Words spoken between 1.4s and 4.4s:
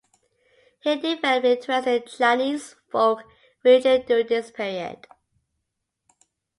an interest in Chinese folk religion during